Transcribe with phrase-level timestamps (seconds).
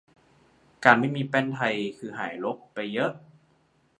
[0.85, 3.11] การไม่มีแป้นไทยคือหายรกไปเยอะ